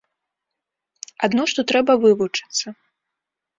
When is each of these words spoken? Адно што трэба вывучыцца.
Адно 1.27 1.43
што 1.53 1.61
трэба 1.73 1.99
вывучыцца. 2.07 2.67